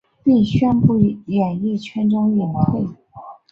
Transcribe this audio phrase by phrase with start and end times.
[0.23, 2.87] 并宣布于演艺圈中隐退。